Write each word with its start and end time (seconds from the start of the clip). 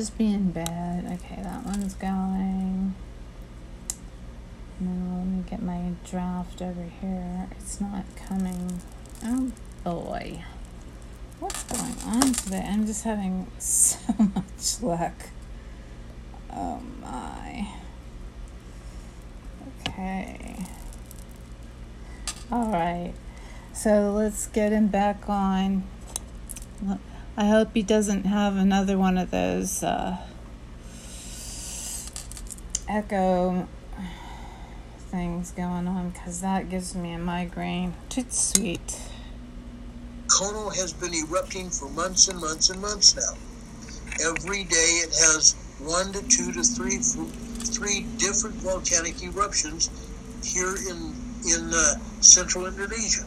just 0.00 0.16
being 0.16 0.50
bad. 0.50 1.04
Okay, 1.04 1.42
that 1.42 1.66
one's 1.66 1.92
going. 1.92 2.94
Now 4.80 5.18
let 5.18 5.26
me 5.26 5.44
get 5.46 5.60
my 5.60 5.90
draft 6.08 6.62
over 6.62 6.86
here. 7.02 7.48
It's 7.50 7.82
not 7.82 8.06
coming. 8.16 8.80
Oh 9.22 9.52
boy. 9.84 10.42
What's 11.38 11.64
going 11.64 11.98
on 12.06 12.32
today? 12.32 12.66
I'm 12.66 12.86
just 12.86 13.04
having 13.04 13.46
so 13.58 13.98
much 14.18 14.82
luck. 14.82 15.28
Oh 16.50 16.80
my. 17.02 17.68
Okay. 19.80 20.64
Alright. 22.50 23.12
So 23.74 24.12
let's 24.12 24.46
get 24.46 24.72
him 24.72 24.86
back 24.86 25.28
on. 25.28 25.84
I 27.40 27.46
hope 27.46 27.70
he 27.72 27.82
doesn't 27.82 28.24
have 28.24 28.56
another 28.56 28.98
one 28.98 29.16
of 29.16 29.30
those 29.30 29.82
uh, 29.82 30.18
echo 32.86 33.66
things 35.10 35.50
going 35.52 35.88
on 35.88 36.10
because 36.10 36.42
that 36.42 36.68
gives 36.68 36.94
me 36.94 37.14
a 37.14 37.18
migraine. 37.18 37.94
Toot 38.10 38.34
sweet. 38.34 39.00
Kono 40.26 40.68
has 40.76 40.92
been 40.92 41.14
erupting 41.14 41.70
for 41.70 41.88
months 41.88 42.28
and 42.28 42.38
months 42.38 42.68
and 42.68 42.78
months 42.78 43.16
now. 43.16 43.32
Every 44.22 44.64
day 44.64 45.00
it 45.00 45.08
has 45.08 45.56
one 45.78 46.12
to 46.12 46.20
two 46.28 46.52
to 46.52 46.62
three 46.62 46.98
three 46.98 48.02
different 48.18 48.56
volcanic 48.56 49.22
eruptions 49.22 49.88
here 50.44 50.76
in 50.90 51.14
in 51.48 51.70
uh, 51.72 51.94
central 52.20 52.66
Indonesia. 52.66 53.24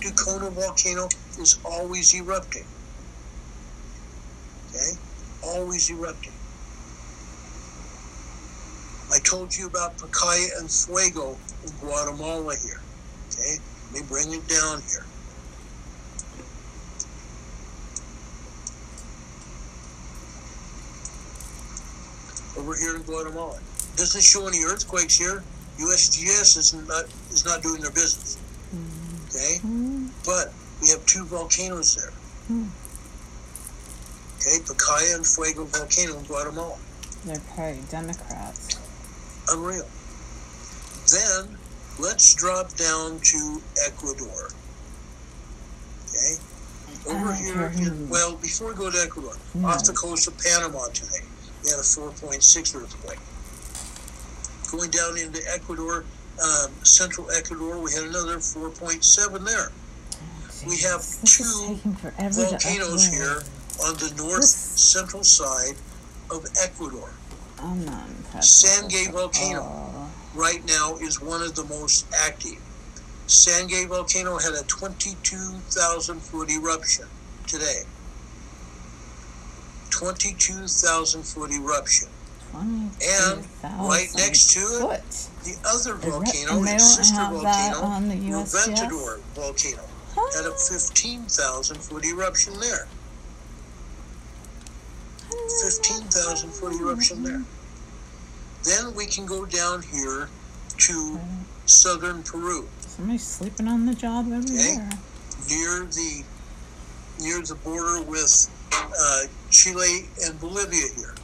Dukono 0.00 0.50
volcano 0.52 1.10
is 1.38 1.58
always 1.66 2.14
erupting. 2.14 2.64
Okay, 4.76 4.98
always 5.42 5.90
erupting. 5.90 6.32
I 9.12 9.18
told 9.20 9.56
you 9.56 9.66
about 9.66 9.96
Pacaya 9.96 10.58
and 10.58 10.70
Fuego 10.70 11.36
in 11.64 11.72
Guatemala 11.80 12.54
here. 12.56 12.80
Okay, 13.30 13.56
let 13.92 14.02
me 14.02 14.06
bring 14.08 14.32
it 14.34 14.46
down 14.48 14.82
here. 14.90 15.06
Over 22.58 22.74
here 22.76 22.96
in 22.96 23.02
Guatemala. 23.02 23.58
Doesn't 23.96 24.22
show 24.22 24.46
any 24.46 24.62
earthquakes 24.64 25.16
here. 25.16 25.42
USGS 25.78 26.56
is 26.58 26.74
not 26.86 27.04
is 27.30 27.44
not 27.44 27.62
doing 27.62 27.80
their 27.80 27.92
business. 27.92 28.36
Okay, 29.28 29.58
mm. 29.64 30.10
but 30.26 30.52
we 30.82 30.88
have 30.88 31.04
two 31.06 31.24
volcanoes 31.24 31.96
there. 31.96 32.12
Okay, 34.46 34.58
Pacaya 34.58 35.16
and 35.16 35.26
Fuego 35.26 35.64
volcano 35.64 36.18
in 36.18 36.24
Guatemala. 36.24 36.78
They're 37.24 37.40
probably 37.54 37.82
Democrats 37.90 38.78
unreal. 39.50 39.86
Then 41.10 41.58
let's 41.98 42.34
drop 42.34 42.72
down 42.74 43.18
to 43.20 43.60
Ecuador. 43.86 44.50
Okay? 46.10 46.36
Over 47.08 47.34
here, 47.34 47.72
in, 47.76 48.08
well, 48.08 48.36
before 48.36 48.68
we 48.68 48.74
go 48.74 48.90
to 48.90 48.98
Ecuador, 48.98 49.34
no. 49.54 49.68
off 49.68 49.84
the 49.84 49.92
coast 49.92 50.28
of 50.28 50.38
Panama 50.38 50.86
today, 50.88 51.24
we 51.64 51.70
had 51.70 51.78
a 51.78 51.82
4.6 51.82 52.74
earthquake. 52.76 53.18
Going 54.70 54.90
down 54.90 55.18
into 55.18 55.40
Ecuador, 55.52 56.04
um, 56.42 56.70
central 56.84 57.30
Ecuador, 57.32 57.80
we 57.80 57.92
had 57.92 58.04
another 58.04 58.36
4.7 58.36 59.44
there. 59.44 59.70
Oh, 59.70 60.68
we 60.68 60.78
have 60.78 60.98
this 60.98 61.34
two 61.34 61.80
volcanoes 62.32 63.06
here 63.06 63.42
on 63.84 63.94
the 63.96 64.12
north 64.16 64.44
central 64.44 65.22
side 65.24 65.76
of 66.30 66.44
Ecuador. 66.62 67.10
Sangay 68.40 69.10
volcano 69.12 70.08
right 70.34 70.64
now 70.66 70.96
is 70.96 71.20
one 71.20 71.42
of 71.42 71.54
the 71.54 71.64
most 71.64 72.06
active. 72.26 72.58
Sangay 73.26 73.88
volcano 73.88 74.38
had 74.38 74.54
a 74.54 74.62
22,000 74.64 76.20
foot 76.20 76.50
eruption 76.50 77.06
today. 77.46 77.82
22,000 79.90 81.22
foot 81.22 81.50
eruption. 81.52 82.08
And 83.02 83.46
right 83.88 84.08
next 84.16 84.52
to 84.54 84.90
it, 84.92 85.28
the 85.44 85.56
other 85.66 85.94
volcano, 85.94 86.62
its 86.74 86.96
sister 86.96 87.16
volcano, 87.30 87.80
the 88.08 88.14
Reventador 88.44 89.20
volcano, 89.34 89.82
huh? 90.14 90.42
had 90.42 90.46
a 90.46 90.54
15,000 90.56 91.76
foot 91.78 92.04
eruption 92.04 92.58
there. 92.60 92.86
15,000 95.62 96.50
foot 96.50 96.80
eruption 96.80 97.22
there. 97.22 97.42
Then 98.64 98.94
we 98.94 99.06
can 99.06 99.26
go 99.26 99.46
down 99.46 99.82
here 99.82 100.28
to 100.78 101.20
southern 101.66 102.22
Peru. 102.22 102.68
Somebody's 102.80 103.26
sleeping 103.26 103.68
on 103.68 103.86
the 103.86 103.94
job 103.94 104.26
over 104.26 104.38
okay? 104.38 104.76
there. 104.76 104.90
Near 105.48 105.84
the 105.86 106.24
near 107.20 107.40
the 107.42 107.54
border 107.54 108.02
with 108.02 108.50
uh, 108.72 109.20
Chile 109.50 110.06
and 110.24 110.38
Bolivia 110.40 110.86
here. 110.96 111.14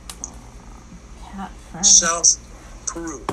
South 1.83 2.39
Peru. 2.87 3.25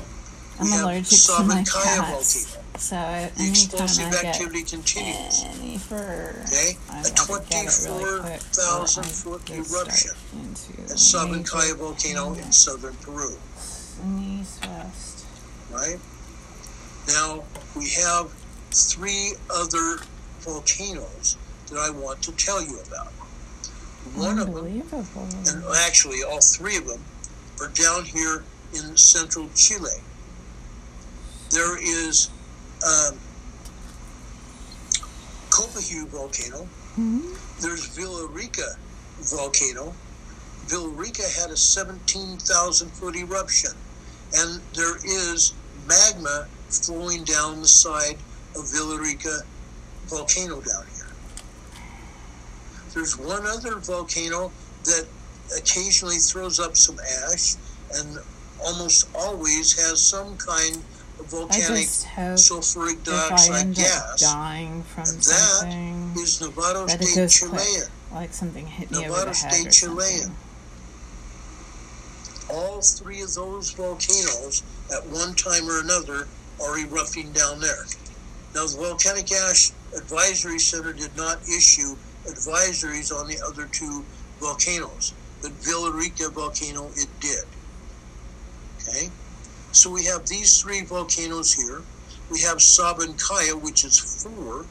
I'm 0.60 0.66
we 0.66 0.80
allergic 0.80 1.20
to 1.20 1.44
my 1.44 1.64
cats. 1.64 2.59
So 2.80 2.96
the 3.36 3.48
explosive 3.50 4.14
activity 4.24 4.64
continues. 4.64 5.44
Okay, 6.48 6.78
a 6.90 7.10
24,000 7.14 9.04
really 9.04 9.14
foot 9.14 9.50
eruption 9.50 10.16
at 10.86 10.98
Sabancaya 10.98 11.76
volcano 11.76 12.34
in 12.34 12.52
southern 12.54 12.96
Peru. 12.96 13.38
East 14.18 14.66
west. 14.66 15.26
Right? 15.70 16.00
Now, 17.10 17.44
we 17.76 17.90
have 17.90 18.32
three 18.72 19.34
other 19.54 20.00
volcanoes 20.40 21.36
that 21.68 21.78
I 21.78 21.90
want 21.90 22.22
to 22.24 22.32
tell 22.32 22.62
you 22.62 22.80
about. 22.88 23.12
One 24.16 24.40
of 24.40 24.54
them, 24.54 24.66
and 24.66 25.64
actually 25.86 26.24
all 26.24 26.40
three 26.40 26.78
of 26.78 26.88
them, 26.88 27.04
are 27.60 27.68
down 27.68 28.06
here 28.06 28.46
in 28.74 28.96
central 28.96 29.50
Chile. 29.54 30.02
There 31.52 31.78
is 31.78 32.30
um, 32.84 33.18
Copahue 35.50 36.08
volcano. 36.08 36.68
Mm-hmm. 36.98 37.34
There's 37.62 37.88
Villarrica 37.96 38.78
volcano. 39.20 39.94
Villarrica 40.68 41.26
had 41.42 41.52
a 41.52 41.58
17,000 41.58 42.90
foot 42.92 43.16
eruption, 43.16 43.72
and 44.36 44.62
there 44.76 44.98
is 44.98 45.54
magma 45.88 46.48
flowing 46.70 47.24
down 47.24 47.62
the 47.62 47.68
side 47.68 48.18
of 48.56 48.62
Villarrica 48.66 49.42
volcano 50.08 50.62
down 50.62 50.86
here. 50.96 51.08
There's 52.94 53.18
one 53.18 53.46
other 53.46 53.78
volcano 53.78 54.52
that 54.86 55.08
occasionally 55.58 56.18
throws 56.18 56.60
up 56.60 56.78
some 56.78 57.00
ash 57.00 57.56
and 57.96 58.20
almost 58.64 59.10
always 59.16 59.74
has 59.80 60.02
some 60.02 60.38
kind 60.38 60.84
volcanic 61.30 61.86
sulfuric 62.36 63.04
dioxide 63.04 63.74
gas. 63.76 64.22
dying 64.22 64.84
from 64.84 65.04
and 65.04 65.24
something, 65.24 66.14
that 66.14 66.22
is 66.22 66.40
Novato 66.40 66.90
State 66.90 67.30
Chilean. 67.30 67.90
Like 68.12 68.34
something 68.34 68.66
hit 68.66 68.92
me 68.92 69.04
Novato 69.04 69.10
over 69.10 69.26
the 69.26 69.34
State 69.34 69.52
head 69.52 69.68
or 69.68 69.72
Chilean. 69.72 70.22
Something. 70.22 70.36
All 72.52 72.82
three 72.82 73.22
of 73.22 73.34
those 73.36 73.72
volcanoes, 73.72 74.64
at 74.92 75.06
one 75.08 75.36
time 75.36 75.70
or 75.70 75.82
another, 75.82 76.28
are 76.62 76.80
erupting 76.80 77.32
down 77.32 77.60
there. 77.60 77.86
Now, 78.56 78.66
the 78.66 78.78
Volcanic 78.78 79.32
Ash 79.32 79.72
Advisory 79.96 80.58
Center 80.58 80.94
did 80.94 81.16
not 81.16 81.42
issue 81.44 81.96
advisories 82.26 83.14
on 83.14 83.28
the 83.28 83.40
other 83.48 83.68
two 83.68 84.04
volcanoes, 84.40 85.14
but 85.42 85.52
Villarrica 85.62 86.32
volcano 86.34 86.90
it 86.96 87.08
did. 87.20 87.46
Okay? 88.82 89.10
So 89.72 89.92
we 89.92 90.06
have 90.06 90.26
these 90.26 90.60
three 90.60 90.82
volcanoes 90.82 91.54
here. 91.54 91.82
We 92.32 92.42
have 92.42 92.58
Sabancaya, 92.58 93.54
which 93.62 93.86
is 93.86 94.00
four. 94.00 94.66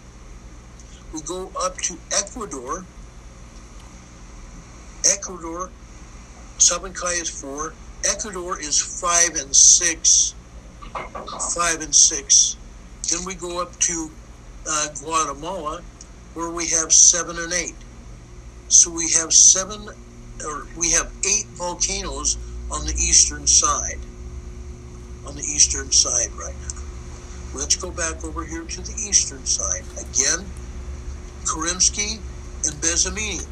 We 1.12 1.22
go 1.22 1.52
up 1.62 1.76
to 1.78 1.96
Ecuador. 2.12 2.84
Ecuador, 5.04 5.70
Sabancaya 6.58 7.22
is 7.22 7.30
four. 7.30 7.74
Ecuador 8.04 8.60
is 8.60 8.80
five 8.80 9.36
and 9.36 9.54
six. 9.54 10.34
Five 11.54 11.80
and 11.80 11.94
six. 11.94 12.56
Then 13.08 13.24
we 13.24 13.36
go 13.36 13.62
up 13.62 13.78
to 13.78 14.10
uh, 14.68 14.88
Guatemala, 15.00 15.80
where 16.34 16.50
we 16.50 16.66
have 16.68 16.92
seven 16.92 17.38
and 17.38 17.52
eight. 17.52 17.76
So 18.68 18.90
we 18.90 19.10
have 19.12 19.32
seven, 19.32 19.88
or 20.44 20.66
we 20.76 20.90
have 20.90 21.12
eight 21.24 21.46
volcanoes 21.54 22.36
on 22.72 22.84
the 22.84 22.94
eastern 22.94 23.46
side 23.46 23.98
on 25.28 25.36
the 25.36 25.42
eastern 25.42 25.92
side 25.92 26.32
right 26.32 26.54
now. 26.62 26.82
Let's 27.54 27.76
go 27.76 27.90
back 27.90 28.24
over 28.24 28.44
here 28.44 28.64
to 28.64 28.80
the 28.80 28.94
eastern 29.08 29.44
side. 29.44 29.82
Again, 30.00 30.46
Karimsky 31.44 32.16
and 32.64 32.74
Bezymianny 32.80 33.46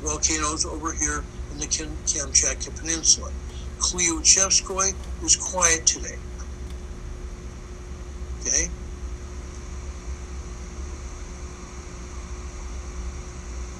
volcanoes 0.00 0.66
over 0.66 0.92
here 0.92 1.24
in 1.52 1.58
the 1.58 1.66
Kamchatka 1.66 2.78
Peninsula. 2.78 3.30
Klyuchevskoy 3.78 4.94
is 5.24 5.36
quiet 5.36 5.86
today. 5.86 6.18
Okay? 8.40 8.68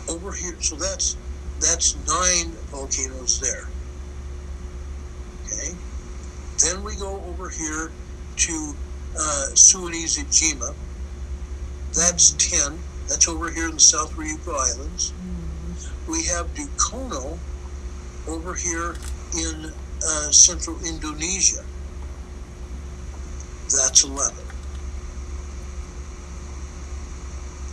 Over 0.09 0.33
here, 0.33 0.57
so 0.61 0.77
that's 0.77 1.17
that's 1.61 1.97
nine 2.07 2.53
volcanoes 2.71 3.41
there. 3.41 3.69
Okay? 5.47 5.75
Then 6.73 6.85
we 6.85 6.97
go 6.97 7.23
over 7.29 7.51
here 7.51 7.91
to 8.35 8.75
uh, 9.15 9.47
Suwanose-Jima. 9.53 10.75
That's 11.95 12.31
10. 12.33 12.79
That's 13.09 13.29
over 13.29 13.51
here 13.51 13.69
in 13.69 13.75
the 13.75 13.81
South 13.81 14.15
Ryukyu 14.15 14.55
Islands. 14.55 15.13
Mm-hmm. 15.13 16.11
We 16.11 16.25
have 16.25 16.47
Dukono 16.55 17.37
over 18.27 18.55
here 18.55 18.95
in 19.37 19.71
uh, 20.03 20.31
central 20.31 20.79
Indonesia. 20.83 21.63
That's 23.65 24.05
11. 24.05 24.35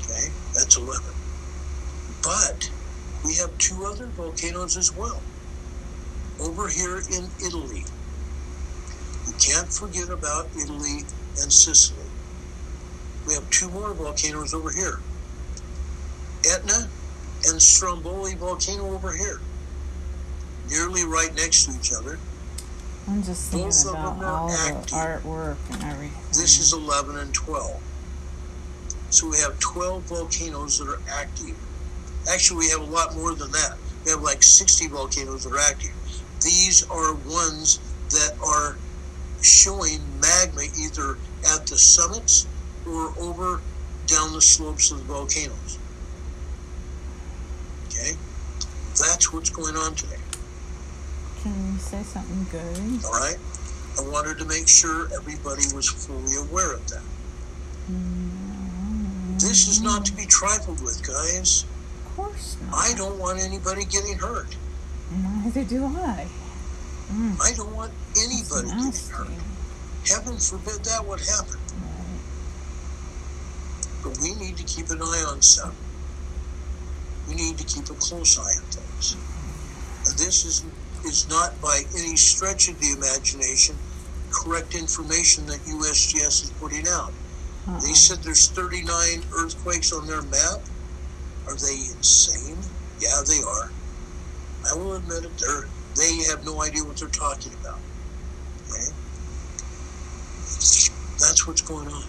Okay, 0.01 0.28
that's 0.54 0.75
11. 0.75 1.06
But 2.22 2.69
we 3.24 3.36
have 3.36 3.57
two 3.60 3.86
other 3.86 4.07
volcanoes 4.07 4.75
as 4.75 4.94
well 4.94 5.22
over 6.42 6.68
here 6.68 6.98
in 6.98 7.30
Italy. 7.46 7.86
Can't 9.39 9.71
forget 9.71 10.09
about 10.09 10.47
Italy 10.62 11.00
and 11.41 11.51
Sicily. 11.51 11.97
We 13.27 13.33
have 13.36 13.50
two 13.50 13.69
more 13.69 13.94
volcanoes 13.94 14.53
over 14.53 14.71
here 14.71 15.00
Etna 16.50 16.88
and 17.47 17.62
Stromboli 17.62 18.36
volcano 18.36 18.94
over 18.94 19.12
here, 19.12 19.39
nearly 20.69 21.03
right 21.06 21.33
next 21.36 21.65
to 21.65 21.77
each 21.77 21.91
other. 21.94 22.18
I'm 23.07 23.24
just 23.24 23.51
thinking 23.51 23.68
Both 23.69 23.89
about 23.89 24.24
all 24.24 24.51
active. 24.51 24.86
the 24.88 24.95
artwork 24.95 25.57
and 25.71 25.83
everything. 25.83 26.21
This 26.30 26.59
is 26.59 26.74
11 26.74 27.18
and 27.18 27.33
12. 27.33 27.81
So 29.09 29.30
we 29.30 29.38
have 29.39 29.59
12 29.59 30.03
volcanoes 30.03 30.77
that 30.77 30.88
are 30.88 31.01
active. 31.09 31.57
Actually, 32.31 32.59
we 32.59 32.69
have 32.69 32.81
a 32.81 32.91
lot 32.91 33.15
more 33.15 33.33
than 33.33 33.51
that. 33.51 33.77
We 34.06 34.12
have 34.12 34.21
like 34.21 34.44
60 34.44 34.88
volcanoes 34.89 35.44
that 35.45 35.53
are 35.53 35.59
active. 35.59 35.94
These 36.41 36.83
are 36.89 37.13
ones 37.15 37.80
that 38.09 38.38
are 38.45 38.77
showing 39.41 40.00
magma 40.19 40.63
either 40.77 41.18
at 41.53 41.65
the 41.68 41.77
summits 41.77 42.47
or 42.86 43.13
over 43.19 43.62
down 44.07 44.33
the 44.33 44.41
slopes 44.41 44.91
of 44.91 45.00
the 45.00 45.03
volcanoes. 45.06 45.77
Okay? 47.88 48.12
That's 48.97 49.31
what's 49.31 49.50
going 49.50 49.75
on 49.75 49.95
today. 49.95 50.18
Can 51.41 51.74
you 51.74 51.80
say 51.80 52.03
something 52.03 52.45
good? 52.51 53.06
All 53.06 53.12
right. 53.12 53.38
I 53.97 54.01
wanted 54.01 54.38
to 54.39 54.45
make 54.45 54.68
sure 54.68 55.07
everybody 55.13 55.63
was 55.74 55.88
fully 55.88 56.36
aware 56.36 56.74
of 56.74 56.88
that. 56.89 57.03
Mm-hmm. 57.89 59.33
This 59.33 59.68
is 59.68 59.81
not 59.81 60.06
to 60.06 60.13
be 60.13 60.25
trifled 60.25 60.81
with, 60.81 61.06
guys. 61.06 61.65
Of 62.06 62.15
course 62.15 62.57
not. 62.62 62.75
I 62.75 62.94
don't 62.95 63.18
want 63.18 63.39
anybody 63.39 63.86
getting 63.86 64.18
hurt. 64.18 64.56
Neither 65.12 65.63
do 65.63 65.86
I. 65.86 66.27
Mm. 67.12 67.42
I 67.42 67.54
don't 67.56 67.76
want 67.76 67.92
anybody 68.18 68.70
getting 68.70 69.10
hurt. 69.10 69.28
Heaven 70.08 70.38
forbid 70.38 70.86
that 70.86 71.06
would 71.06 71.20
happen. 71.20 71.60
Right. 71.82 72.22
But 74.04 74.18
we 74.22 74.36
need 74.36 74.58
to 74.58 74.64
keep 74.64 74.90
an 74.90 75.02
eye 75.02 75.26
on 75.28 75.42
stuff. 75.42 75.76
We 77.28 77.36
need 77.36 77.58
to 77.58 77.64
keep 77.64 77.90
a 77.90 77.94
close 77.96 78.38
eye 78.38 78.58
on 78.58 78.66
things. 78.72 79.16
And 80.06 80.18
this 80.18 80.46
is 80.46 80.66
is 81.06 81.30
not 81.30 81.60
by 81.62 81.82
any 81.98 82.16
stretch 82.18 82.68
of 82.68 82.80
the 82.80 82.92
imagination 82.92 83.76
correct 84.32 84.76
information 84.76 85.46
that 85.48 85.60
USGS 85.62 86.44
is 86.44 86.54
putting 86.60 86.88
out. 86.88 87.12
Uh-uh. 87.68 87.80
They 87.80 87.94
said 87.94 88.20
there's 88.20 88.48
39 88.50 89.24
earthquakes 89.34 89.92
on 89.94 90.08
their 90.08 90.22
map. 90.22 90.62
Are 91.48 91.56
they 91.56 91.76
insane? 91.96 92.58
Yeah, 93.00 93.22
they 93.28 93.42
are. 93.42 93.72
I 94.70 94.76
will 94.76 94.96
admit 94.96 95.26
it. 95.26 95.32
They're 95.38 95.68
they 95.95 96.24
have 96.30 96.45
no 96.45 96.62
idea 96.62 96.83
what 96.83 96.97
they're 96.97 97.09
talking 97.09 97.53
about. 97.62 97.80
Okay? 98.69 98.91
That's 101.19 101.47
what's 101.47 101.62
going 101.62 101.88
on. 101.88 102.06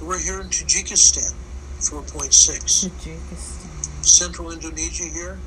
We're 0.00 0.18
here 0.18 0.40
in 0.40 0.48
Tajikistan, 0.48 1.32
4.6. 1.78 2.90
Tajikistan. 2.90 4.04
Central 4.04 4.52
Indonesia 4.52 5.04
here, 5.04 5.38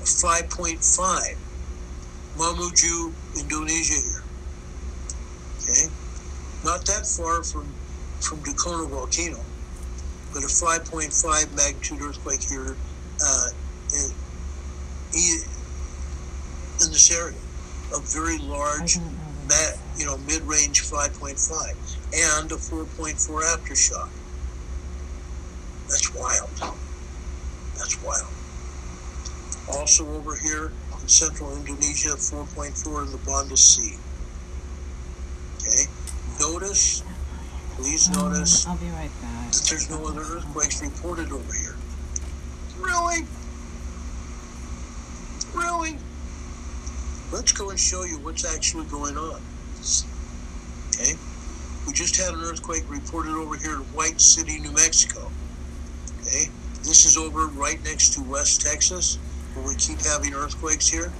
5.5. 0.00 1.36
Mamuju, 2.36 3.12
Indonesia 3.38 3.94
here. 3.94 4.22
Okay? 5.62 5.88
Not 6.64 6.86
that 6.86 7.06
far 7.06 7.42
from, 7.42 7.72
from 8.20 8.38
Dukono 8.38 8.88
volcano, 8.88 9.40
but 10.32 10.42
a 10.42 10.46
5.5 10.46 11.56
magnitude 11.56 12.00
earthquake 12.00 12.42
here 12.42 12.76
uh, 13.20 13.48
in, 15.14 15.40
in 16.84 16.92
this 16.92 17.10
area. 17.10 17.36
A 17.94 18.00
very 18.00 18.38
large, 18.38 18.96
you 19.96 20.04
know, 20.06 20.16
mid-range 20.18 20.82
5.5 20.82 22.40
and 22.40 22.52
a 22.52 22.56
4.4 22.56 23.16
aftershock. 23.56 24.08
That's 25.88 26.14
wild. 26.14 26.50
That's 27.76 28.02
wild. 28.02 28.26
Also 29.72 30.06
over 30.14 30.36
here 30.36 30.72
in 31.00 31.08
central 31.08 31.56
Indonesia, 31.56 32.10
4.4 32.10 33.06
in 33.06 33.12
the 33.12 33.18
Banda 33.18 33.56
Sea. 33.56 33.96
Okay? 35.60 35.84
Notice, 36.40 37.02
please 37.76 38.08
um, 38.08 38.32
notice 38.32 38.66
I'll 38.66 38.76
be 38.76 38.86
right 38.90 39.10
back. 39.22 39.52
that 39.52 39.66
there's 39.68 39.90
no 39.90 40.06
other 40.06 40.20
earthquakes 40.20 40.82
reported 40.82 41.32
over 41.32 41.52
here. 41.52 41.76
Really? 42.78 43.22
Really? 43.22 43.37
Let's 47.30 47.52
go 47.52 47.68
and 47.68 47.78
show 47.78 48.04
you 48.04 48.18
what's 48.18 48.44
actually 48.44 48.86
going 48.86 49.18
on. 49.18 49.40
Okay? 50.94 51.12
We 51.86 51.92
just 51.92 52.16
had 52.16 52.32
an 52.32 52.40
earthquake 52.40 52.84
reported 52.88 53.32
over 53.32 53.56
here 53.56 53.74
in 53.74 53.80
White 53.94 54.20
City, 54.20 54.58
New 54.58 54.72
Mexico. 54.72 55.30
Okay? 56.20 56.48
This 56.84 57.04
is 57.04 57.18
over 57.18 57.46
right 57.46 57.82
next 57.84 58.14
to 58.14 58.22
West 58.22 58.62
Texas, 58.62 59.18
where 59.52 59.66
we 59.66 59.74
keep 59.74 60.00
having 60.00 60.32
earthquakes 60.32 60.88
here. 60.88 61.10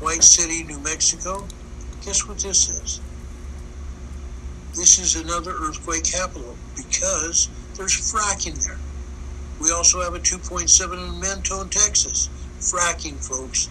White 0.00 0.22
City, 0.22 0.62
New 0.62 0.78
Mexico. 0.80 1.46
Guess 2.04 2.28
what 2.28 2.38
this 2.38 2.68
is? 2.68 3.00
This 4.74 4.98
is 4.98 5.16
another 5.16 5.52
earthquake 5.52 6.04
capital 6.04 6.54
because 6.76 7.48
there's 7.76 7.96
fracking 8.12 8.62
there. 8.66 8.78
We 9.58 9.72
also 9.72 10.02
have 10.02 10.14
a 10.14 10.18
2.7 10.18 10.92
in 10.92 11.18
Mentone, 11.18 11.70
Texas. 11.70 12.28
Fracking, 12.60 13.16
folks. 13.26 13.70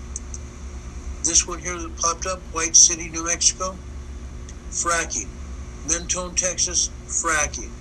This 1.26 1.48
one 1.48 1.58
here 1.58 1.76
that 1.76 1.98
popped 1.98 2.28
up, 2.28 2.40
White 2.54 2.76
City, 2.76 3.10
New 3.10 3.26
Mexico, 3.26 3.76
fracking. 4.70 5.28
Mentone, 5.88 6.36
Texas, 6.36 6.92
fracking. 7.08 7.72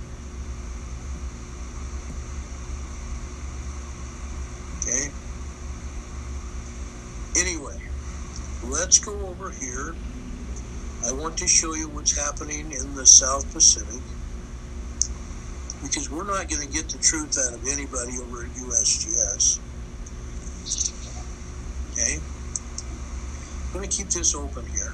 Okay. 4.80 5.10
Anyway, 7.38 7.76
let's 8.64 8.98
go 8.98 9.12
over 9.26 9.50
here. 9.50 9.94
I 11.06 11.12
want 11.12 11.36
to 11.38 11.46
show 11.46 11.74
you 11.74 11.88
what's 11.90 12.16
happening 12.16 12.72
in 12.72 12.94
the 12.94 13.04
South 13.04 13.52
Pacific 13.52 14.00
because 15.82 16.10
we're 16.10 16.24
not 16.24 16.48
going 16.48 16.66
to 16.66 16.72
get 16.72 16.88
the 16.88 16.98
truth 16.98 17.36
out 17.46 17.52
of 17.52 17.66
anybody 17.66 18.12
over 18.18 18.44
at 18.44 18.50
USGS. 18.52 19.58
Okay. 21.92 22.18
I'm 23.74 23.80
going 23.80 23.90
to 23.90 23.96
keep 23.96 24.06
this 24.06 24.36
open 24.36 24.64
here. 24.66 24.92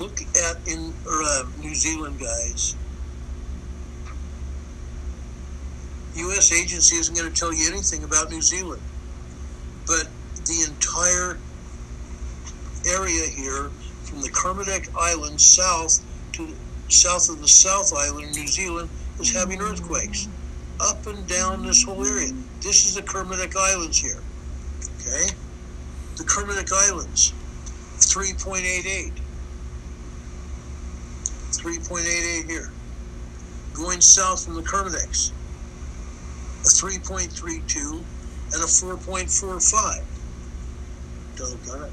Look 0.00 0.22
at 0.22 0.66
in 0.66 0.94
uh, 1.06 1.42
New 1.60 1.74
Zealand, 1.74 2.18
guys. 2.18 2.74
U.S. 6.14 6.52
agency 6.52 6.96
isn't 6.96 7.14
going 7.14 7.30
to 7.30 7.38
tell 7.38 7.52
you 7.52 7.70
anything 7.70 8.02
about 8.02 8.30
New 8.30 8.40
Zealand, 8.40 8.80
but 9.86 10.08
the 10.46 10.64
entire 10.66 11.38
area 12.88 13.26
here, 13.26 13.68
from 14.04 14.22
the 14.22 14.30
Kermadec 14.30 14.88
Islands 14.98 15.44
south 15.44 16.00
to 16.32 16.48
south 16.88 17.28
of 17.28 17.42
the 17.42 17.48
South 17.48 17.92
Island, 17.92 18.34
New 18.34 18.46
Zealand, 18.46 18.88
is 19.20 19.30
having 19.34 19.60
earthquakes 19.60 20.28
up 20.80 21.06
and 21.06 21.26
down 21.26 21.66
this 21.66 21.82
whole 21.82 22.06
area. 22.06 22.32
This 22.62 22.86
is 22.86 22.94
the 22.94 23.02
Kermadec 23.02 23.54
Islands 23.54 23.98
here. 23.98 24.22
Okay 25.00 25.34
the 26.18 26.24
Kermadec 26.24 26.72
Islands, 26.72 27.32
3.88. 27.98 29.12
3.88 31.52 32.50
here. 32.50 32.72
Going 33.72 34.00
south 34.00 34.44
from 34.44 34.56
the 34.56 34.62
Kermadecs, 34.62 35.30
a 36.62 36.68
3.32. 36.68 38.02
and 38.52 38.54
a 38.54 38.66
4.45. 38.66 40.04
Doggone. 41.36 41.90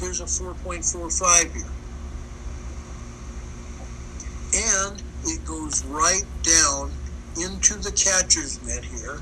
Here's 0.00 0.20
a 0.20 0.24
4.45 0.24 1.54
here. 1.54 1.64
And 4.52 5.00
it 5.26 5.44
goes 5.44 5.84
right 5.84 6.24
down 6.42 6.90
into 7.40 7.74
the 7.76 7.92
catcher's 7.92 8.60
mitt 8.64 8.84
here. 8.84 9.20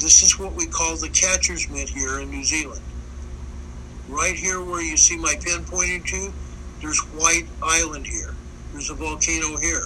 This 0.00 0.22
is 0.22 0.38
what 0.38 0.54
we 0.54 0.66
call 0.66 0.96
the 0.96 1.10
catcher's 1.10 1.68
mitt 1.68 1.90
here 1.90 2.20
in 2.20 2.30
New 2.30 2.42
Zealand. 2.42 2.80
Right 4.08 4.34
here 4.34 4.64
where 4.64 4.80
you 4.80 4.96
see 4.96 5.18
my 5.18 5.34
pen 5.44 5.62
pointing 5.66 6.02
to, 6.04 6.32
there's 6.80 7.00
White 7.12 7.46
Island 7.62 8.06
here. 8.06 8.34
There's 8.72 8.88
a 8.88 8.94
volcano 8.94 9.58
here. 9.58 9.82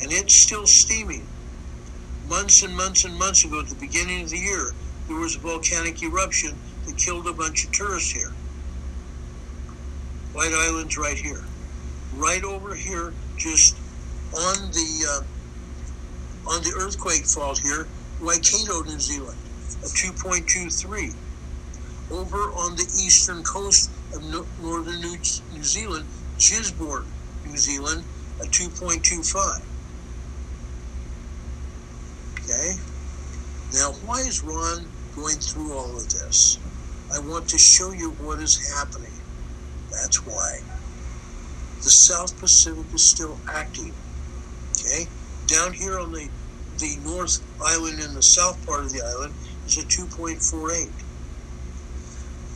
And 0.00 0.10
it's 0.10 0.34
still 0.34 0.66
steaming. 0.66 1.28
Months 2.28 2.64
and 2.64 2.76
months 2.76 3.04
and 3.04 3.16
months 3.16 3.44
ago, 3.44 3.60
at 3.60 3.68
the 3.68 3.76
beginning 3.76 4.24
of 4.24 4.30
the 4.30 4.38
year, 4.38 4.72
there 5.06 5.16
was 5.16 5.36
a 5.36 5.38
volcanic 5.38 6.02
eruption 6.02 6.58
that 6.86 6.98
killed 6.98 7.28
a 7.28 7.32
bunch 7.32 7.64
of 7.64 7.70
tourists 7.70 8.10
here. 8.10 8.32
White 10.32 10.52
Island's 10.52 10.98
right 10.98 11.16
here. 11.16 11.44
Right 12.16 12.42
over 12.42 12.74
here, 12.74 13.14
just 13.36 13.76
on 14.34 14.72
the 14.72 15.06
uh, 15.08 16.50
on 16.50 16.62
the 16.62 16.74
earthquake 16.76 17.26
fault 17.26 17.60
here, 17.60 17.86
Waikato, 18.20 18.82
New 18.82 18.98
Zealand, 18.98 19.38
a 19.82 19.86
2.23 19.86 21.14
over 22.12 22.36
on 22.52 22.76
the 22.76 22.82
eastern 22.82 23.42
coast 23.42 23.90
of 24.14 24.22
northern 24.60 25.00
New, 25.00 25.16
New 25.54 25.64
Zealand, 25.64 26.06
Gisborne, 26.38 27.06
New 27.46 27.56
Zealand, 27.56 28.04
a 28.40 28.44
2.25. 28.44 29.62
Okay? 32.44 32.72
Now, 33.74 33.92
why 34.04 34.20
is 34.20 34.42
Ron 34.42 34.86
going 35.16 35.36
through 35.36 35.72
all 35.72 35.96
of 35.96 36.08
this? 36.10 36.58
I 37.12 37.18
want 37.18 37.48
to 37.48 37.58
show 37.58 37.92
you 37.92 38.10
what 38.12 38.40
is 38.40 38.74
happening. 38.74 39.12
That's 39.90 40.26
why. 40.26 40.60
The 41.78 41.90
South 41.90 42.38
Pacific 42.38 42.84
is 42.94 43.02
still 43.02 43.38
acting. 43.48 43.92
Okay? 44.72 45.06
Down 45.46 45.72
here 45.72 45.98
on 45.98 46.12
the, 46.12 46.28
the 46.78 46.96
North 47.04 47.40
Island 47.64 48.00
and 48.00 48.14
the 48.14 48.22
south 48.22 48.64
part 48.66 48.80
of 48.84 48.92
the 48.92 49.02
island 49.02 49.34
a 49.78 49.82
2.48 49.82 50.90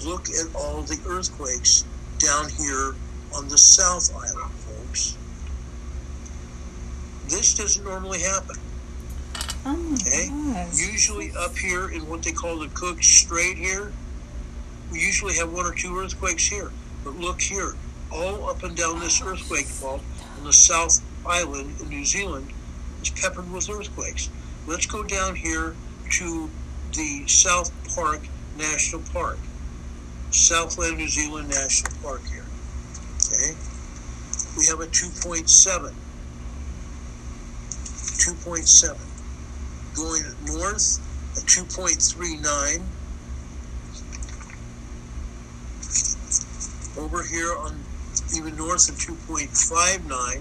look 0.04 0.28
at 0.28 0.54
all 0.54 0.82
the 0.82 0.98
earthquakes 1.08 1.84
down 2.18 2.48
here 2.48 2.94
on 3.34 3.48
the 3.48 3.58
South 3.58 4.14
Island, 4.14 4.52
folks. 4.52 5.16
This 7.28 7.54
doesn't 7.54 7.84
normally 7.84 8.20
happen. 8.20 8.56
Oh 9.64 9.94
okay? 9.94 10.30
Usually 10.74 11.32
up 11.36 11.56
here 11.56 11.88
in 11.88 12.08
what 12.08 12.22
they 12.22 12.32
call 12.32 12.58
the 12.58 12.68
Cook 12.68 13.02
Strait 13.02 13.56
here, 13.56 13.92
we 14.92 15.00
usually 15.00 15.34
have 15.36 15.52
one 15.52 15.66
or 15.66 15.74
two 15.74 15.98
earthquakes 15.98 16.46
here. 16.46 16.70
But 17.02 17.16
look 17.16 17.40
here, 17.40 17.74
all 18.12 18.48
up 18.48 18.62
and 18.62 18.76
down 18.76 19.00
this 19.00 19.20
earthquake 19.22 19.66
fault 19.66 20.02
on 20.38 20.44
the 20.44 20.52
South 20.52 21.00
Island 21.26 21.80
in 21.80 21.88
New 21.88 22.04
Zealand 22.04 22.52
is 23.02 23.10
peppered 23.10 23.52
with 23.52 23.68
earthquakes. 23.68 24.30
Let's 24.66 24.86
go 24.86 25.02
down 25.02 25.34
here 25.34 25.74
to 26.12 26.48
the 26.92 27.26
South 27.26 27.70
Park 27.94 28.20
National 28.56 29.02
Park. 29.12 29.38
Southland 30.30 30.98
New 30.98 31.08
Zealand 31.08 31.48
National 31.48 31.92
Park 32.02 32.22
here. 32.30 32.44
Okay? 33.32 33.54
We 34.56 34.66
have 34.66 34.80
a 34.80 34.86
2.7. 34.86 35.92
2.7. 38.26 38.98
Going 39.94 40.22
north, 40.46 40.98
a 41.36 41.40
2.39. 41.40 42.82
Over 46.98 47.22
here 47.22 47.54
on 47.56 47.78
even 48.34 48.56
north 48.56 48.88
of 48.88 48.96
2.59, 48.96 50.40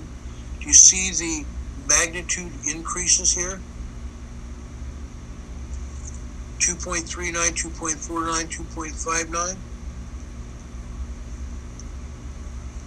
do 0.60 0.68
you 0.68 0.74
see 0.74 1.12
the 1.12 1.46
magnitude 1.88 2.52
increases 2.68 3.34
here? 3.34 3.60
2.39, 6.60 7.34
2.49, 7.34 8.46
2.59. 8.46 9.58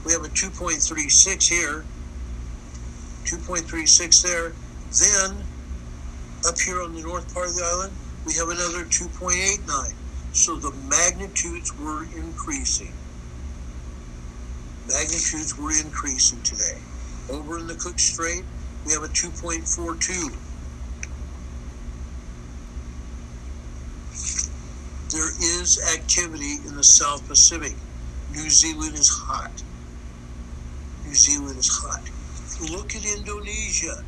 We 0.05 0.13
have 0.13 0.25
a 0.25 0.29
2.36 0.29 1.49
here, 1.49 1.85
2.36 3.25 4.23
there. 4.23 4.53
Then, 4.91 5.45
up 6.49 6.59
here 6.59 6.81
on 6.83 6.95
the 6.95 7.03
north 7.03 7.33
part 7.35 7.49
of 7.49 7.57
the 7.57 7.65
island, 7.65 7.93
we 8.25 8.33
have 8.35 8.49
another 8.49 8.85
2.89. 8.85 9.93
So 10.33 10.57
the 10.57 10.73
magnitudes 10.89 11.77
were 11.79 12.05
increasing. 12.17 12.93
Magnitudes 14.87 15.59
were 15.59 15.73
increasing 15.73 16.41
today. 16.43 16.79
Over 17.31 17.59
in 17.59 17.67
the 17.67 17.75
Cook 17.75 17.99
Strait, 17.99 18.45
we 18.87 18.93
have 18.93 19.03
a 19.03 19.09
2.42. 19.09 20.48
There 25.19 25.61
is 25.61 25.81
activity 25.97 26.59
in 26.65 26.77
the 26.77 26.85
South 26.85 27.27
Pacific. 27.27 27.75
New 28.31 28.49
Zealand 28.49 28.95
is 28.95 29.09
hot. 29.09 29.51
New 31.05 31.13
Zealand 31.13 31.59
is 31.59 31.67
hot. 31.67 32.03
Look 32.71 32.95
at 32.95 33.05
Indonesia. 33.05 34.05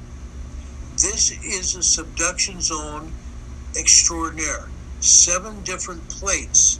This 0.93 1.33
is 1.43 1.75
a 1.75 1.83
subduction 1.83 2.61
zone 2.61 3.11
extraordinaire. 3.77 4.69
Seven 5.01 5.65
different 5.65 6.09
plates. 6.09 6.79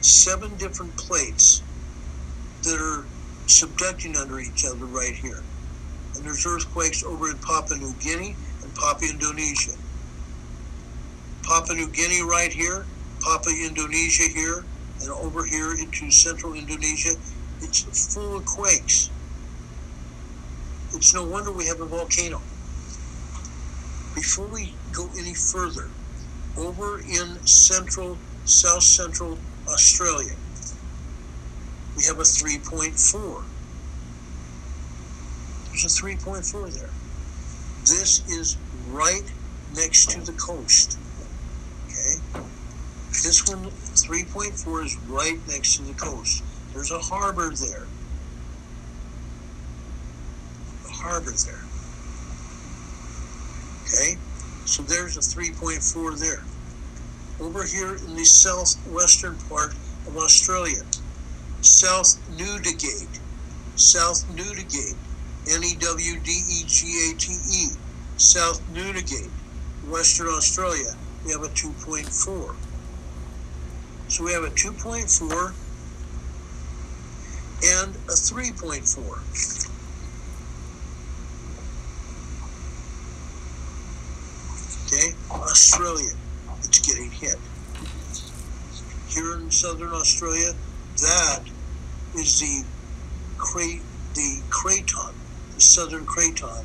Seven 0.00 0.56
different 0.56 0.96
plates 0.96 1.62
that 2.62 2.80
are 2.80 3.04
subducting 3.48 4.16
under 4.16 4.38
each 4.38 4.64
other 4.64 4.84
right 4.84 5.16
here. 5.16 5.42
And 6.14 6.24
there's 6.24 6.46
earthquakes 6.46 7.02
over 7.02 7.32
in 7.32 7.38
Papua 7.38 7.80
New 7.80 7.94
Guinea 7.94 8.36
and 8.62 8.72
Papua 8.76 9.10
Indonesia. 9.10 9.72
Papua 11.46 11.76
New 11.76 11.88
Guinea 11.88 12.22
right 12.22 12.52
here, 12.52 12.84
Papua 13.20 13.54
Indonesia 13.54 14.24
here, 14.24 14.64
and 15.00 15.10
over 15.10 15.44
here 15.44 15.74
into 15.74 16.10
central 16.10 16.54
Indonesia 16.54 17.10
it's 17.62 18.12
full 18.12 18.38
of 18.38 18.44
quakes. 18.44 19.10
It's 20.92 21.14
no 21.14 21.24
wonder 21.24 21.52
we 21.52 21.66
have 21.66 21.80
a 21.80 21.86
volcano. 21.86 22.40
Before 24.16 24.46
we 24.46 24.74
go 24.92 25.08
any 25.16 25.34
further, 25.34 25.88
over 26.56 26.98
in 27.00 27.46
central, 27.46 28.18
south 28.44 28.82
central 28.82 29.38
Australia, 29.68 30.34
we 31.96 32.02
have 32.04 32.18
a 32.18 32.22
3.4. 32.22 33.44
There's 35.68 35.84
a 35.84 36.02
3.4 36.02 36.74
there. 36.76 36.90
This 37.82 38.28
is 38.28 38.56
right 38.88 39.30
next 39.76 40.10
to 40.10 40.20
the 40.20 40.32
coast. 40.32 40.98
This 43.26 43.44
one, 43.48 43.64
3.4, 43.64 44.84
is 44.84 44.96
right 45.08 45.36
next 45.48 45.78
to 45.78 45.82
the 45.82 45.94
coast. 45.94 46.44
There's 46.72 46.92
a 46.92 47.00
harbor 47.00 47.50
there. 47.50 47.88
A 50.84 50.92
harbor 50.92 51.32
there. 51.32 51.64
Okay? 53.82 54.16
So 54.64 54.84
there's 54.84 55.16
a 55.16 55.20
3.4 55.20 56.20
there. 56.20 56.44
Over 57.44 57.64
here 57.64 57.96
in 57.96 58.14
the 58.14 58.24
southwestern 58.24 59.34
part 59.48 59.72
of 60.06 60.16
Australia, 60.16 60.84
South 61.62 62.20
Newdegate, 62.36 63.18
South 63.74 64.24
Newdegate, 64.36 64.94
N 65.50 65.64
E 65.64 65.74
W 65.80 66.20
D 66.20 66.30
E 66.30 66.62
G 66.64 67.10
A 67.10 67.18
T 67.18 67.32
E, 67.32 67.68
South 68.18 68.62
Newdegate, 68.72 69.32
Western 69.88 70.28
Australia, 70.28 70.94
we 71.24 71.32
have 71.32 71.42
a 71.42 71.48
2.4. 71.48 72.54
So 74.16 74.24
we 74.24 74.32
have 74.32 74.44
a 74.44 74.48
2.4 74.48 75.52
and 77.82 77.94
a 77.94 78.16
3.4. 78.16 78.96
Okay, 84.86 85.14
Australia, 85.30 86.12
it's 86.60 86.78
getting 86.78 87.10
hit. 87.10 87.36
Here 89.08 89.34
in 89.36 89.50
southern 89.50 89.92
Australia, 89.92 90.54
that 91.02 91.42
is 92.14 92.40
the 92.40 92.64
cra- 93.36 93.84
the 94.14 94.40
craton, 94.48 95.12
the 95.56 95.60
southern 95.60 96.06
craton 96.06 96.64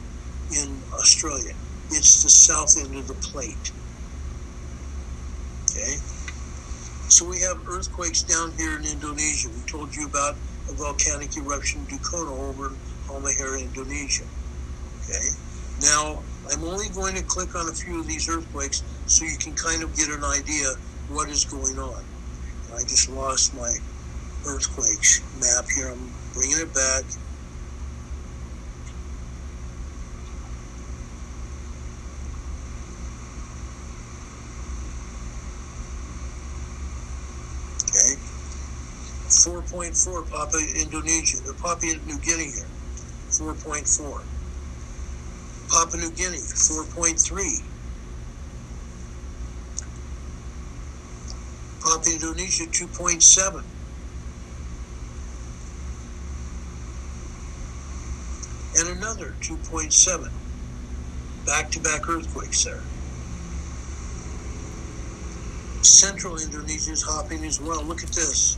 in 0.57 0.81
Australia. 0.93 1.51
It's 1.89 2.23
the 2.23 2.29
south 2.29 2.77
end 2.77 2.95
of 2.95 3.09
the 3.09 3.13
plate. 3.15 3.73
Okay, 5.69 5.97
so 7.11 7.25
we 7.27 7.41
have 7.41 7.59
earthquakes 7.67 8.23
down 8.23 8.53
here 8.53 8.79
in 8.79 8.85
Indonesia. 8.85 9.49
We 9.49 9.61
told 9.67 9.93
you 9.93 10.05
about 10.05 10.35
a 10.69 10.73
volcanic 10.73 11.35
eruption 11.35 11.81
in 11.81 11.97
Dukono 11.97 12.49
over 12.49 12.67
in 12.67 12.75
Halmahera, 13.07 13.59
Indonesia. 13.59 14.23
Okay. 15.03 15.27
Now, 15.81 16.23
I'm 16.49 16.63
only 16.63 16.87
going 16.89 17.15
to 17.15 17.23
click 17.23 17.53
on 17.55 17.67
a 17.67 17.73
few 17.73 17.99
of 17.99 18.07
these 18.07 18.29
earthquakes 18.29 18.81
so 19.07 19.25
you 19.25 19.37
can 19.37 19.53
kind 19.55 19.83
of 19.83 19.95
get 19.95 20.07
an 20.09 20.23
idea 20.23 20.73
what 21.09 21.27
is 21.27 21.43
going 21.43 21.77
on. 21.77 22.01
I 22.73 22.83
just 22.83 23.09
lost 23.09 23.53
my 23.55 23.71
earthquakes 24.47 25.21
map 25.41 25.65
here. 25.75 25.89
I'm 25.89 26.11
bringing 26.33 26.59
it 26.59 26.73
back. 26.73 27.03
Okay. 37.91 38.15
4.4 39.41 40.29
Papua 40.29 40.61
Indonesia, 40.75 41.37
or 41.47 41.53
Papua 41.53 41.95
New 42.05 42.19
Guinea 42.19 42.51
here. 42.51 42.67
4.4. 43.29 44.21
Papua 45.67 45.99
New 45.99 46.11
Guinea, 46.11 46.37
4.3. 46.37 47.63
Papua 51.81 52.13
Indonesia, 52.13 52.65
2.7. 52.65 53.63
And 58.77 58.97
another 58.97 59.33
2.7. 59.41 60.29
Back 61.47 61.71
to 61.71 61.79
back 61.79 62.07
earthquakes 62.07 62.63
there. 62.63 62.83
Central 65.81 66.37
Indonesia 66.37 66.91
is 66.91 67.01
hopping 67.01 67.43
as 67.43 67.59
well. 67.59 67.83
Look 67.83 68.03
at 68.03 68.09
this. 68.09 68.57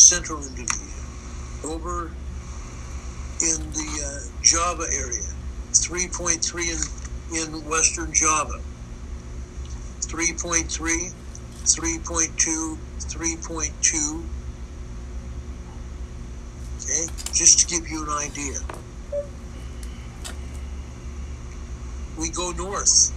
Central 0.00 0.40
Indonesia. 0.40 1.04
Over 1.62 2.10
in 3.42 3.58
the 3.72 3.88
uh, 4.04 4.42
Java 4.42 4.84
area, 4.92 5.28
3.3 5.72 6.40
in, 7.32 7.36
in 7.36 7.68
Western 7.68 8.12
Java, 8.12 8.60
3.3, 10.00 11.12
3.2, 11.64 12.78
3.2. 12.98 14.24
Okay, 16.76 17.06
just 17.32 17.60
to 17.60 17.66
give 17.66 17.88
you 17.88 18.02
an 18.02 18.10
idea. 18.10 18.58
We 22.18 22.30
go 22.30 22.50
north, 22.52 23.12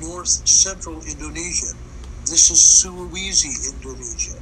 north 0.00 0.28
central 0.28 1.02
Indonesia. 1.02 1.74
This 2.20 2.50
is 2.50 2.58
Sulawesi, 2.58 3.74
Indonesia, 3.74 4.40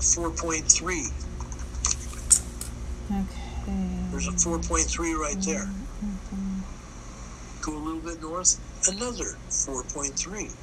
a 0.00 0.02
4.3. 0.02 1.12
Okay. 3.10 4.08
There's 4.10 4.28
a 4.28 4.30
4.3 4.30 5.18
right 5.18 5.40
there. 5.42 5.66
Mm-hmm. 5.66 6.60
Go 7.60 7.76
a 7.76 7.82
little 7.84 8.00
bit 8.00 8.22
north, 8.22 8.58
another 8.88 9.36
4.3. 9.50 10.56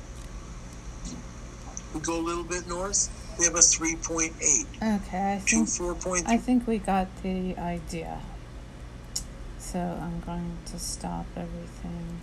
We 1.93 1.99
go 2.01 2.19
a 2.19 2.19
little 2.19 2.43
bit 2.43 2.67
north, 2.67 3.09
we 3.37 3.45
have 3.45 3.53
a 3.53 3.59
3.8. 3.59 4.31
Okay, 4.75 5.33
I 5.33 5.37
think, 5.37 5.67
4.3. 5.67 6.27
I 6.27 6.37
think 6.37 6.65
we 6.65 6.79
got 6.79 7.07
the 7.21 7.55
idea. 7.57 8.19
So 9.59 9.79
I'm 9.79 10.19
going 10.21 10.57
to 10.65 10.79
stop 10.79 11.27
everything. 11.35 12.21